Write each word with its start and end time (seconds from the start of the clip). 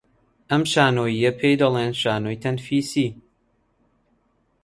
ئەم 0.49 0.63
شانۆییە 0.71 1.31
پێی 1.39 1.59
دەڵێن 1.61 1.91
شانۆی 2.01 2.41
تەنفیسی 2.43 3.09